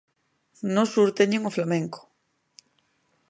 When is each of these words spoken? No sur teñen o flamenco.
No 0.75 0.83
sur 0.93 1.09
teñen 1.17 1.41
o 1.49 1.53
flamenco. 1.57 1.99